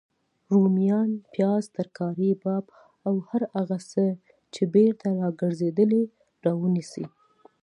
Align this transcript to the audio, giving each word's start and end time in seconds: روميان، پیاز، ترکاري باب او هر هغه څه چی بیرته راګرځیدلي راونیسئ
روميان، 0.53 1.09
پیاز، 1.31 1.63
ترکاري 1.77 2.31
باب 2.43 2.65
او 3.07 3.13
هر 3.29 3.41
هغه 3.55 3.77
څه 3.91 4.05
چی 4.53 4.63
بیرته 4.73 5.07
راګرځیدلي 5.21 6.03
راونیسئ 6.45 7.05